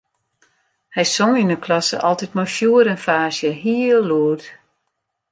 [0.95, 4.41] Hy song yn 'e klasse altyd mei fjoer en faasje, heel lûd.